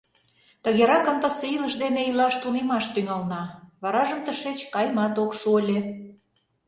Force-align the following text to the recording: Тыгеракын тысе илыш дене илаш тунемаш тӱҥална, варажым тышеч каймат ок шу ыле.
Тыгеракын 0.63 1.17
тысе 1.23 1.45
илыш 1.55 1.73
дене 1.83 2.01
илаш 2.09 2.35
тунемаш 2.41 2.85
тӱҥална, 2.93 3.41
варажым 3.81 4.19
тышеч 4.25 4.59
каймат 4.73 5.15
ок 5.23 5.31
шу 5.39 5.49
ыле. 5.61 5.79